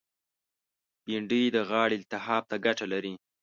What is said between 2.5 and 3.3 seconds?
ته ګټه لري